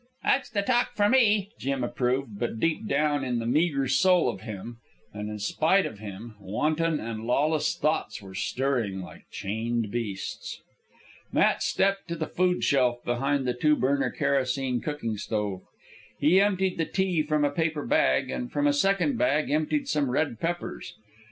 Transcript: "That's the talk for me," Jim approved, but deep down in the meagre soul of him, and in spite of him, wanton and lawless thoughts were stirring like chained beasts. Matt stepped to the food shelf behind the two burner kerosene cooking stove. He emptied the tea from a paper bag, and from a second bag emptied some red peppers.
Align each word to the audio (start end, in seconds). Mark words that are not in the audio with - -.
"That's 0.23 0.49
the 0.49 0.63
talk 0.63 0.95
for 0.95 1.07
me," 1.09 1.51
Jim 1.59 1.83
approved, 1.83 2.39
but 2.39 2.59
deep 2.59 2.87
down 2.87 3.23
in 3.23 3.37
the 3.37 3.45
meagre 3.45 3.87
soul 3.87 4.29
of 4.29 4.41
him, 4.41 4.77
and 5.13 5.29
in 5.29 5.37
spite 5.37 5.85
of 5.85 5.99
him, 5.99 6.33
wanton 6.39 6.99
and 6.99 7.27
lawless 7.27 7.75
thoughts 7.77 8.19
were 8.19 8.33
stirring 8.33 9.01
like 9.03 9.25
chained 9.29 9.91
beasts. 9.91 10.59
Matt 11.31 11.61
stepped 11.61 12.07
to 12.07 12.15
the 12.15 12.25
food 12.25 12.63
shelf 12.63 13.03
behind 13.05 13.45
the 13.45 13.53
two 13.53 13.75
burner 13.75 14.09
kerosene 14.09 14.81
cooking 14.81 15.17
stove. 15.19 15.61
He 16.19 16.41
emptied 16.41 16.79
the 16.79 16.85
tea 16.85 17.21
from 17.21 17.45
a 17.45 17.51
paper 17.51 17.85
bag, 17.85 18.31
and 18.31 18.51
from 18.51 18.65
a 18.65 18.73
second 18.73 19.19
bag 19.19 19.51
emptied 19.51 19.87
some 19.87 20.09
red 20.09 20.39
peppers. 20.39 20.95